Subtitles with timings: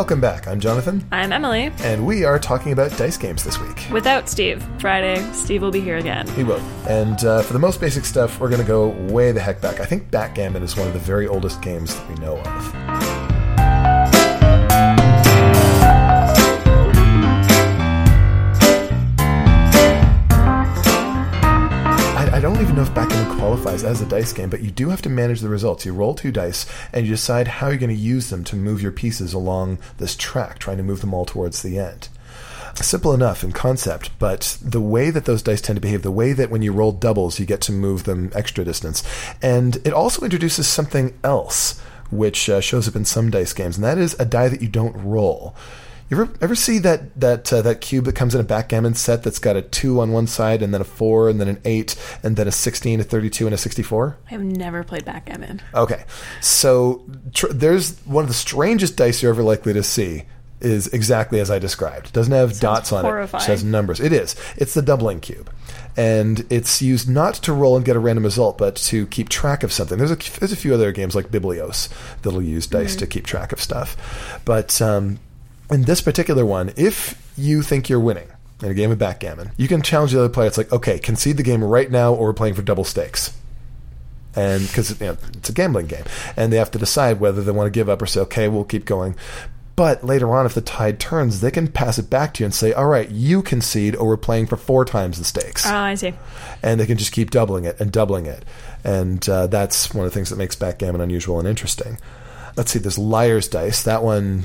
[0.00, 0.48] Welcome back.
[0.48, 1.70] I'm Jonathan, I'm Emily.
[1.80, 3.84] and we are talking about dice games this week.
[3.92, 4.66] Without Steve.
[4.78, 6.26] Friday, Steve will be here again.
[6.28, 6.62] He will.
[6.88, 9.78] And uh, for the most basic stuff, we're going to go way the heck back.
[9.78, 12.69] I think Backgammon is one of the very oldest games that we know of.
[23.90, 25.84] As a dice game, but you do have to manage the results.
[25.84, 28.80] You roll two dice and you decide how you're going to use them to move
[28.80, 32.08] your pieces along this track, trying to move them all towards the end.
[32.76, 36.32] Simple enough in concept, but the way that those dice tend to behave, the way
[36.32, 39.02] that when you roll doubles, you get to move them extra distance.
[39.42, 43.84] And it also introduces something else, which uh, shows up in some dice games, and
[43.84, 45.54] that is a die that you don't roll.
[46.10, 49.22] You ever ever see that that uh, that cube that comes in a backgammon set
[49.22, 51.94] that's got a two on one side and then a four and then an eight
[52.24, 54.18] and then a sixteen, a thirty-two, and a sixty-four?
[54.26, 55.62] I have never played backgammon.
[55.72, 56.04] Okay,
[56.40, 60.24] so tr- there's one of the strangest dice you're ever likely to see.
[60.60, 62.08] Is exactly as I described.
[62.08, 63.08] It doesn't have dots on it.
[63.08, 63.40] horrifying.
[63.40, 63.98] It just has numbers.
[63.98, 64.36] It is.
[64.58, 65.50] It's the doubling cube,
[65.96, 69.62] and it's used not to roll and get a random result, but to keep track
[69.62, 69.96] of something.
[69.96, 71.88] There's a there's a few other games like Biblios
[72.20, 75.18] that'll use dice to keep track of stuff, but um,
[75.70, 78.28] in this particular one, if you think you're winning
[78.62, 80.48] in a game of backgammon, you can challenge the other player.
[80.48, 83.36] It's like, okay, concede the game right now, or we're playing for double stakes
[84.34, 86.04] and because you know, it's a gambling game,
[86.36, 88.64] and they have to decide whether they want to give up or say, "Okay, we'll
[88.64, 89.16] keep going."
[89.76, 92.54] But later on, if the tide turns, they can pass it back to you and
[92.54, 95.94] say, "All right, you concede, or we're playing for four times the stakes," Oh, I
[95.94, 96.14] see.
[96.62, 98.44] and they can just keep doubling it and doubling it,
[98.84, 101.98] and uh, that's one of the things that makes backgammon unusual and interesting.
[102.56, 103.82] Let's see, there's liar's dice.
[103.82, 104.44] That one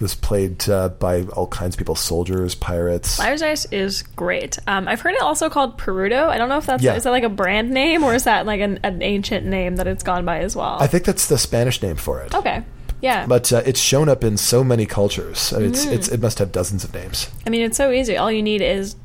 [0.00, 3.18] was played uh, by all kinds of people: soldiers, pirates.
[3.18, 4.58] Liar's Dice is great.
[4.66, 6.28] Um, I've heard it also called Perudo.
[6.28, 6.94] I don't know if that's Yeah.
[6.94, 9.86] is that like a brand name or is that like an, an ancient name that
[9.86, 10.78] it's gone by as well.
[10.80, 12.34] I think that's the Spanish name for it.
[12.34, 12.62] okay.
[13.00, 13.26] Yeah.
[13.26, 15.52] But uh, it's shown up in so many cultures.
[15.52, 15.92] I mean, It's, Mm.
[15.92, 17.30] it's, it must have dozens of names.
[17.46, 18.16] I mean, it's so easy.
[18.16, 18.96] All you need is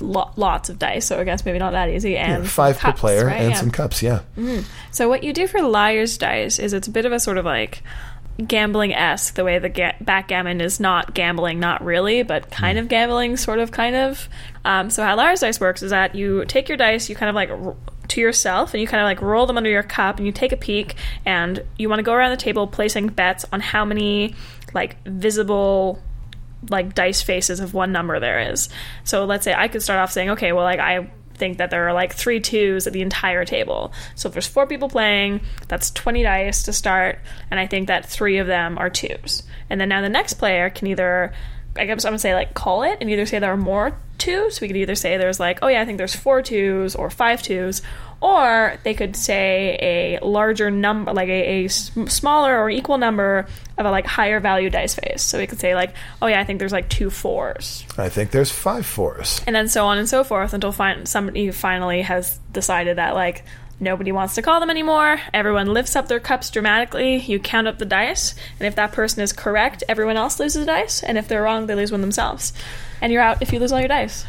[0.00, 1.06] lo- lots of dice.
[1.06, 2.16] So I guess maybe not that easy.
[2.16, 3.36] And Five per player right?
[3.40, 3.56] and Yeah.
[3.56, 4.20] some cups, yeah.
[4.92, 7.44] So what you do for liar's dice is it's a bit of a sort of
[7.44, 7.82] like
[8.46, 9.34] gambling esque.
[9.34, 13.58] The way the ga- backgammon is not gambling, not really, but kind of gambling, sort
[13.58, 14.28] of, kind of.
[14.64, 17.34] Um, so how liar's dice works is that you take your dice, you kind of
[17.34, 17.76] like r-
[18.08, 20.52] to yourself, and you kind of like roll them under your cup, and you take
[20.52, 20.94] a peek,
[21.24, 24.34] and you want to go around the table placing bets on how many
[24.74, 26.00] like visible
[26.70, 28.68] like dice faces of one number there is.
[29.04, 31.10] So let's say I could start off saying, okay, well, like I
[31.42, 33.92] think that there are like three twos at the entire table.
[34.14, 37.18] So if there's four people playing, that's 20 dice to start,
[37.50, 39.42] and I think that three of them are twos.
[39.68, 41.32] And then now the next player can either,
[41.74, 44.60] I guess I'm gonna say like call it and either say there are more twos.
[44.60, 47.42] We could either say there's like, oh yeah, I think there's four twos or five
[47.42, 47.82] twos.
[48.20, 49.76] Or they could say
[50.20, 53.46] a larger number, like a, a smaller or equal number
[53.76, 55.22] of a like higher value dice face.
[55.22, 58.30] So we could say like, oh yeah, I think there's like two fours, I think
[58.30, 59.40] there's five fours.
[59.44, 63.44] and then so on and so forth until fin- somebody finally has decided that like
[63.80, 65.20] nobody wants to call them anymore.
[65.32, 67.16] Everyone lifts up their cups dramatically.
[67.16, 70.66] You count up the dice, and if that person is correct, everyone else loses a
[70.66, 72.52] dice, and if they're wrong, they lose one themselves.
[73.00, 74.24] And you're out if you lose all your dice.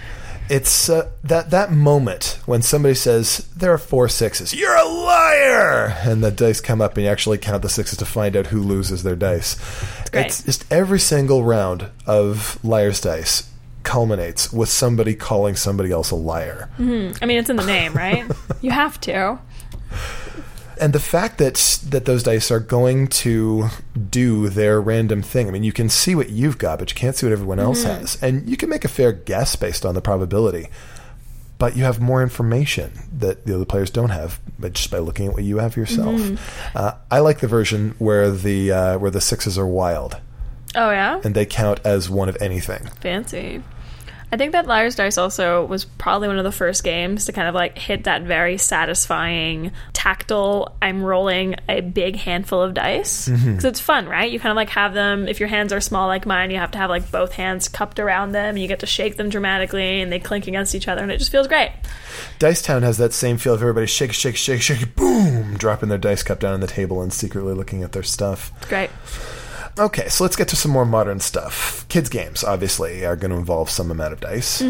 [0.49, 4.53] It's uh, that that moment when somebody says there are four sixes.
[4.53, 8.05] You're a liar, and the dice come up, and you actually count the sixes to
[8.05, 9.55] find out who loses their dice.
[10.11, 10.25] great.
[10.25, 13.49] It's just every single round of liar's dice
[13.83, 16.69] culminates with somebody calling somebody else a liar.
[16.79, 18.25] I mean, it's in the name, right?
[18.61, 19.39] you have to.
[20.79, 21.55] and the fact that
[21.89, 23.67] that those dice are going to
[24.09, 25.47] do their random thing.
[25.47, 27.83] I mean, you can see what you've got, but you can't see what everyone else
[27.83, 30.67] has, and you can make a fair guess based on the probability.
[31.59, 35.27] But you have more information that the other players don't have, but just by looking
[35.27, 36.19] at what you have yourself.
[36.75, 40.17] Uh, I like the version where the uh, where the sixes are wild
[40.75, 42.87] Oh yeah, and they count as one of anything.
[43.01, 43.63] fancy.
[44.33, 47.47] I think that Liar's Dice also was probably one of the first games to kind
[47.47, 50.75] of like hit that very satisfying tactile.
[50.81, 53.51] I'm rolling a big handful of dice mm-hmm.
[53.51, 54.31] because it's fun, right?
[54.31, 55.27] You kind of like have them.
[55.27, 57.99] If your hands are small like mine, you have to have like both hands cupped
[57.99, 61.03] around them, and you get to shake them dramatically, and they clink against each other,
[61.03, 61.71] and it just feels great.
[62.39, 65.99] Dice Town has that same feel of everybody shake, shake, shake, shake, boom, dropping their
[65.99, 68.51] dice cup down on the table and secretly looking at their stuff.
[68.57, 68.89] It's great.
[69.77, 71.87] Okay, so let's get to some more modern stuff.
[71.89, 74.61] Kids games obviously are going to involve some amount of dice.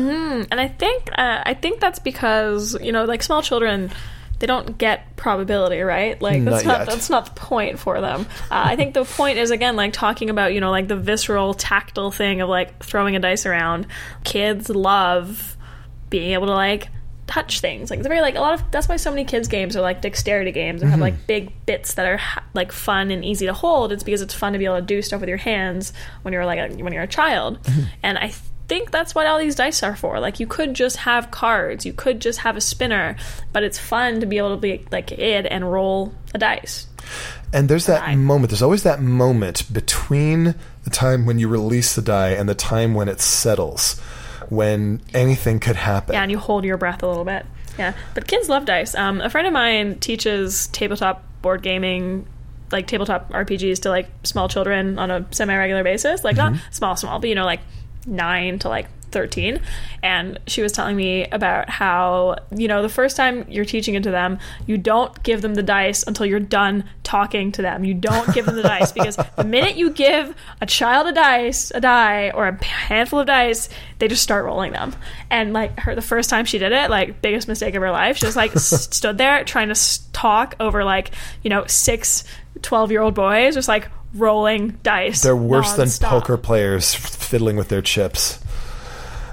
[0.52, 3.92] and I think uh, I think that's because you know, like small children,
[4.40, 6.22] they don't get probability, right?
[6.22, 8.22] Like that's Not not, that's not the point for them.
[8.50, 11.54] Uh, I think the point is again like talking about you know like the visceral,
[11.54, 13.88] tactile thing of like throwing a dice around.
[14.24, 15.58] Kids love
[16.10, 16.88] being able to like
[17.28, 17.90] touch things.
[17.90, 20.02] Like it's very like a lot of that's why so many kids games are like
[20.02, 21.26] dexterity games and have like mm-hmm.
[21.26, 22.20] big bits that are
[22.54, 23.92] like fun and easy to hold.
[23.92, 26.46] It's because it's fun to be able to do stuff with your hands when you're
[26.46, 27.62] like a, when you're a child.
[27.64, 27.82] Mm-hmm.
[28.04, 28.34] And I
[28.68, 30.20] think that's what all these dice are for.
[30.20, 33.16] Like you could just have cards, you could just have a spinner,
[33.52, 36.88] but it's fun to be able to be like a kid and roll a dice.
[37.52, 38.16] And there's that die.
[38.16, 38.50] moment.
[38.50, 42.94] There's always that moment between the time when you release the die and the time
[42.94, 44.02] when it settles,
[44.52, 46.14] when anything could happen.
[46.14, 47.46] Yeah, and you hold your breath a little bit.
[47.78, 48.96] Yeah, but kids love dice.
[48.96, 52.28] Um, a friend of mine teaches tabletop board gaming,
[52.72, 56.24] like tabletop RPGs to like small children on a semi-regular basis.
[56.24, 57.62] Like not small, small, but you know, like
[58.06, 59.62] nine to like 13
[60.02, 64.04] and she was telling me about how you know the first time you're teaching it
[64.04, 67.84] to them you don't give them the dice until you're done talking to them.
[67.84, 71.72] You don't give them the dice because the minute you give a child a dice
[71.76, 73.70] a die or a handful of dice
[74.00, 74.94] they just start rolling them.
[75.30, 78.18] And like her the first time she did it like biggest mistake of her life
[78.18, 81.12] she just like s- stood there trying to s- talk over like
[81.44, 82.24] you know six
[82.62, 87.70] 12 year old boys just like rolling dice They're worse than poker players fiddling with
[87.70, 88.40] their chips.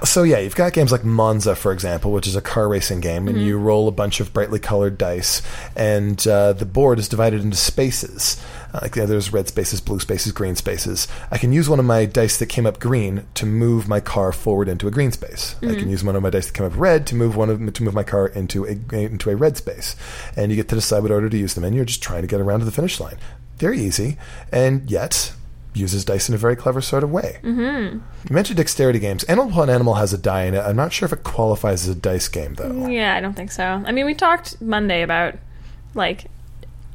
[0.03, 3.27] So yeah, you've got games like Monza, for example, which is a car racing game,
[3.27, 5.43] and you roll a bunch of brightly colored dice,
[5.75, 8.41] and uh, the board is divided into spaces.
[8.73, 11.07] Uh, like yeah, there's red spaces, blue spaces, green spaces.
[11.29, 14.31] I can use one of my dice that came up green to move my car
[14.31, 15.55] forward into a green space.
[15.61, 17.73] I can use one of my dice that came up red to move one of
[17.73, 19.95] to move my car into a into a red space,
[20.35, 21.73] and you get to decide what order to use them in.
[21.73, 23.17] You're just trying to get around to the finish line.
[23.59, 24.17] They're easy,
[24.51, 25.33] and yet
[25.73, 27.39] uses dice in a very clever sort of way.
[27.43, 27.99] Mm-hmm.
[28.29, 29.23] You mentioned dexterity games.
[29.25, 30.59] Animal Upon Animal has a die in it.
[30.61, 32.87] I'm not sure if it qualifies as a dice game, though.
[32.87, 33.63] Yeah, I don't think so.
[33.63, 35.35] I mean, we talked Monday about
[35.93, 36.25] like,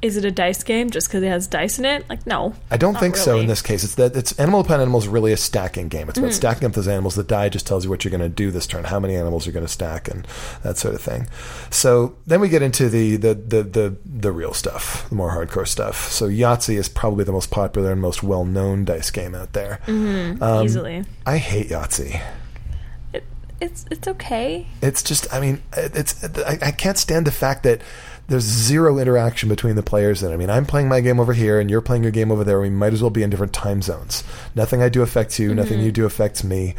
[0.03, 2.09] is it a dice game just because it has dice in it?
[2.09, 2.55] Like, no.
[2.71, 3.83] I don't think so in this case.
[3.83, 6.09] It's that it's Animal Upon Animal is really a stacking game.
[6.09, 7.15] It's about stacking up those animals.
[7.15, 9.47] The die just tells you what you're going to do this turn, how many animals
[9.47, 10.27] you're going to stack, and
[10.63, 11.29] that sort of thing.
[11.71, 15.67] So then we get into the the the the, the real stuff, the more hardcore
[15.67, 16.11] stuff.
[16.11, 19.81] So Yahtzee is probably the most popular and most well known dice game out there.
[19.87, 20.43] Mm-hmm.
[20.43, 21.05] Um, Easily.
[21.25, 22.23] I hate Yahtzee.
[23.15, 23.25] It,
[23.61, 24.67] it's it's okay.
[24.83, 27.81] It's just, I mean, it's I, I can't stand the fact that
[28.29, 30.23] there's zero interaction between the players.
[30.23, 32.45] And I mean, I'm playing my game over here, and you're playing your game over
[32.45, 32.61] there.
[32.61, 34.25] We might as well be in different time zones.
[34.55, 35.55] Nothing I do affects you.
[35.55, 36.75] Nothing you do affects me.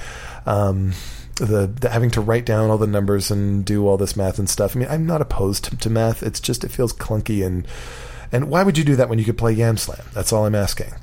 [0.45, 0.94] Um,
[1.35, 4.49] the, the having to write down all the numbers and do all this math and
[4.49, 4.75] stuff.
[4.75, 6.23] I mean, I'm not opposed to, to math.
[6.23, 7.67] It's just it feels clunky and
[8.31, 10.05] and why would you do that when you could play Yam Slam?
[10.13, 10.93] That's all I'm asking.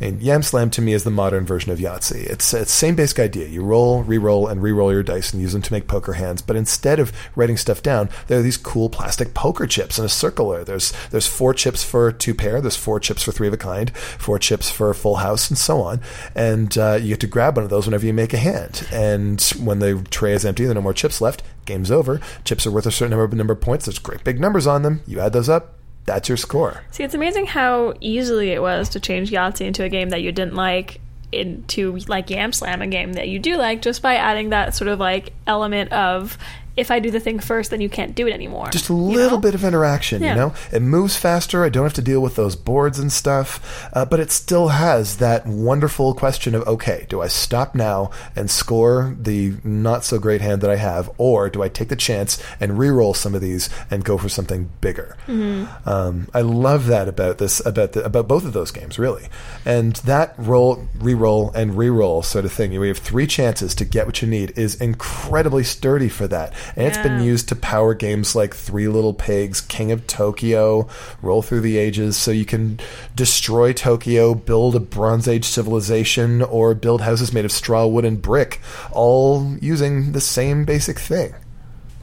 [0.00, 2.24] Mean, Yam Slam to me is the modern version of Yahtzee.
[2.24, 3.46] It's it's same basic idea.
[3.46, 6.40] You roll, re-roll, and re-roll your dice and use them to make poker hands.
[6.40, 10.08] But instead of writing stuff down, there are these cool plastic poker chips in a.
[10.30, 10.64] There.
[10.64, 12.60] There's there's four chips for two pair.
[12.60, 13.90] There's four chips for three of a kind.
[13.96, 16.00] Four chips for full house, and so on.
[16.34, 18.86] And uh, you get to grab one of those whenever you make a hand.
[18.92, 21.42] And when the tray is empty, there are no more chips left.
[21.66, 22.20] Game's over.
[22.44, 23.86] Chips are worth a certain number number of points.
[23.86, 25.00] There's great big numbers on them.
[25.06, 25.79] You add those up.
[26.06, 26.82] That's your score.
[26.90, 30.32] See, it's amazing how easily it was to change Yahtzee into a game that you
[30.32, 31.00] didn't like
[31.32, 34.88] into like Yam Slam, a game that you do like, just by adding that sort
[34.88, 36.36] of like element of
[36.80, 38.68] if I do the thing first, then you can't do it anymore.
[38.70, 39.40] just a you little know?
[39.42, 40.30] bit of interaction Yeah.
[40.30, 43.88] you know it moves faster i don't have to deal with those boards and stuff
[43.92, 48.50] uh, but it still has that wonderful question of okay do i stop now and
[48.50, 52.42] score the not so great hand that i have or do i take the chance
[52.60, 55.88] and re-roll some of these and go for something bigger Mm-hmm.
[55.88, 59.26] um, i love that about this about the, about both of those games really
[59.64, 64.06] and that roll re-roll and re-roll sort of thing we have three chances to get
[64.06, 68.34] what you need is incredibly sturdy for that and it's been used to power games
[68.34, 70.88] like Three Little Pigs, King of Tokyo,
[71.22, 72.80] Roll Through the Ages, so you can
[73.14, 78.20] destroy Tokyo, build a Bronze Age civilization, or build houses made of straw, wood, and
[78.20, 78.60] brick,
[78.92, 81.34] all using the same basic thing.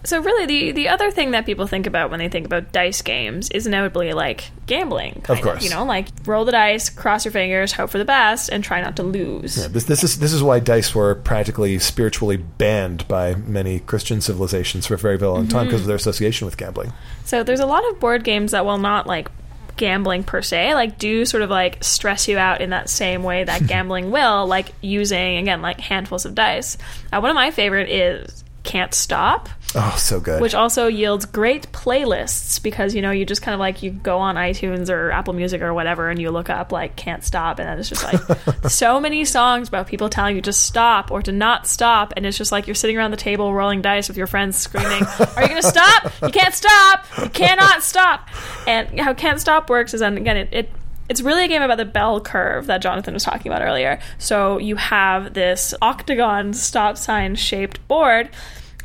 [0.07, 3.01] So really, the the other thing that people think about when they think about dice
[3.01, 5.21] games is inevitably like gambling.
[5.27, 5.61] kind course.
[5.65, 8.79] you know, like roll the dice, cross your fingers, hope for the best, and try
[8.79, 9.55] not to lose.
[9.67, 14.87] This, this is this is why dice were practically spiritually banned by many Christian civilizations
[14.87, 16.93] for a very, very long time because of their association with gambling.
[17.25, 19.29] So there's a lot of board games that will not like
[19.75, 23.43] gambling per se, like do sort of like stress you out in that same way
[23.43, 26.77] that gambling will, like using again like handfuls of dice.
[27.11, 29.49] Uh, one of my favorite is Can't Stop.
[29.75, 30.41] Oh, so good.
[30.41, 34.17] which also yields great playlists because you know you just kind of like you go
[34.17, 37.67] on iTunes or Apple Music or whatever and you look up like can't stop and
[37.67, 41.31] then it's just like so many songs about people telling you to stop or to
[41.31, 44.27] not stop and it's just like you're sitting around the table rolling dice with your
[44.27, 45.03] friends screaming
[45.36, 48.29] are you gonna stop you can't stop you cannot stop
[48.67, 50.71] and how can't stop works is and again it, it
[51.09, 54.00] it's really a game about the bell curve that Jonathan was talking about earlier.
[54.17, 58.29] So you have this octagon stop sign shaped board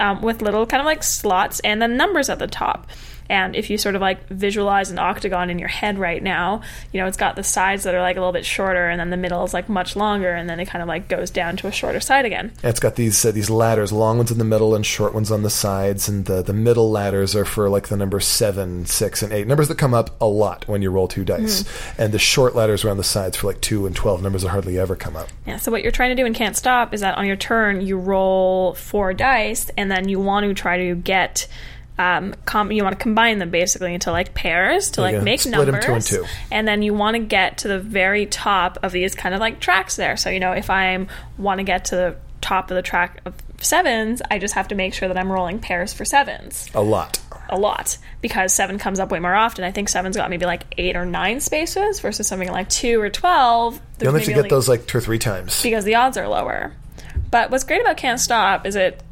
[0.03, 2.89] um, with little kind of like slots and then numbers at the top.
[3.33, 6.61] And if you sort of like visualize an octagon in your head right now,
[6.93, 9.09] you know, it's got the sides that are like a little bit shorter, and then
[9.09, 11.67] the middle is like much longer, and then it kind of like goes down to
[11.67, 12.53] a shorter side again.
[12.63, 15.43] It's got these uh, these ladders, long ones in the middle and short ones on
[15.45, 19.33] the sides, and the the middle ladders are for like the number seven, six, and
[19.33, 21.65] eight numbers that come up a lot when you roll two dice,
[21.97, 24.79] and the short ladders around the sides for like two and twelve numbers that hardly
[24.79, 25.29] ever come up.
[25.47, 27.81] Yeah, so what you're trying to do and can't stop is that on your turn
[27.81, 31.49] you roll four dice and then you want to try to get
[32.03, 35.41] um, com- you want to combine them basically into like pairs to like Yeah, make
[35.41, 36.25] split numbers two and two.
[36.51, 39.61] and then you want to get to the very top of these kind of like
[39.61, 41.07] tracks there so you know if i
[41.39, 44.75] want to get to the top of the track of sevens i just have to
[44.75, 47.21] make sure that i'm rolling pairs for sevens A lot.
[47.49, 50.65] a lot because seven comes up way more often i think seven's got maybe like
[50.79, 54.39] eight or nine spaces versus something like two or 12 You only have to get
[54.39, 55.63] only- those like two or three times.
[55.63, 56.73] because the odds are lower.
[57.31, 59.03] But what's great about Can't Stop is it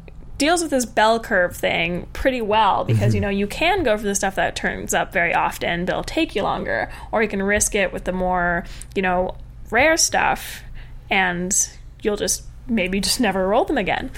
[0.41, 3.15] deals with this bell curve thing pretty well because mm-hmm.
[3.15, 5.85] you know you can go for the stuff that turns up very often.
[5.85, 9.35] But it'll take you longer or you can risk it with the more you know
[9.69, 10.63] rare stuff
[11.11, 11.55] and
[12.01, 14.09] you'll just maybe just never roll them again.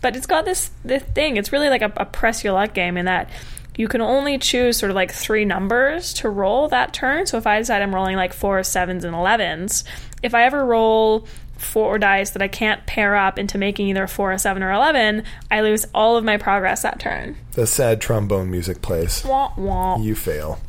[0.00, 1.36] But it's got this this thing.
[1.36, 3.28] It's really like a, a press your luck game in that
[3.74, 7.26] you can only choose sort of like three numbers to roll that turn.
[7.26, 9.82] So if i decide i'm rolling like four sevens and elevens
[10.22, 11.26] if i ever roll
[11.62, 14.72] four dice that I can't pair up into making either a four, a seven, or
[14.72, 17.36] eleven, I lose all of my progress that turn.
[17.52, 19.24] The sad trombone music plays.
[19.24, 19.98] Wah, wah.
[19.98, 20.60] You fail.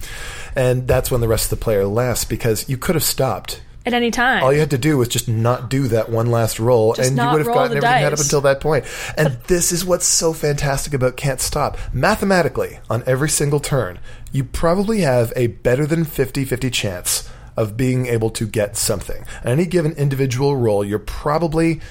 [0.56, 3.62] And that's when the rest of the player laughs because you could have stopped.
[3.86, 4.44] At any time.
[4.44, 7.18] All you had to do was just not do that one last roll, Just and
[7.18, 8.86] you would have gotten everything out up until that point.
[9.18, 11.78] And this is what's so fantastic about Can't Stop.
[11.92, 14.00] Mathematically, on every single turn,
[14.32, 19.26] you probably have a better than 50 50 chance of being able to get something.
[19.44, 21.82] On any given individual roll, you're probably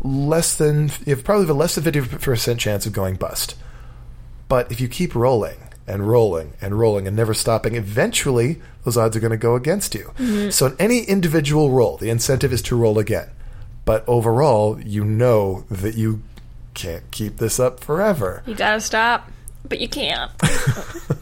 [0.00, 3.54] less than, you have probably a less than 50% chance of going bust.
[4.48, 9.16] But if you keep rolling and rolling and rolling and never stopping, eventually those odds
[9.16, 10.12] are going to go against you.
[10.18, 10.50] Mm-hmm.
[10.50, 13.28] So in any individual roll, the incentive is to roll again.
[13.84, 16.22] But overall, you know that you
[16.74, 18.42] can't keep this up forever.
[18.46, 19.30] you gotta stop,
[19.68, 20.30] but you can't.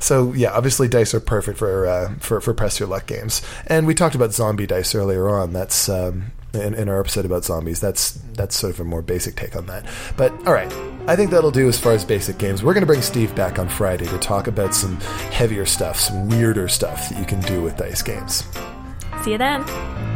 [0.00, 3.42] So yeah, obviously dice are perfect for uh, for for press your luck games.
[3.66, 5.52] And we talked about zombie dice earlier on.
[5.52, 7.80] That's um, in, in our episode about zombies.
[7.80, 9.86] That's that's sort of a more basic take on that.
[10.16, 10.72] But all right,
[11.06, 12.62] I think that'll do as far as basic games.
[12.62, 14.96] We're going to bring Steve back on Friday to talk about some
[15.30, 18.44] heavier stuff, some weirder stuff that you can do with dice games.
[19.22, 20.15] See you then.